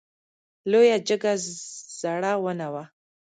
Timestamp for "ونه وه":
2.43-2.83